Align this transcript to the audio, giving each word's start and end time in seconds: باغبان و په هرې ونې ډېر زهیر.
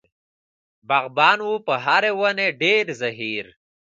باغبان 0.87 1.39
و 1.47 1.51
په 1.67 1.73
هرې 1.85 2.11
ونې 2.19 2.47
ډېر 2.61 2.85
زهیر. 3.01 3.45